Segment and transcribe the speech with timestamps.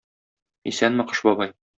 [0.71, 1.53] Исәнме, Кыш бабай!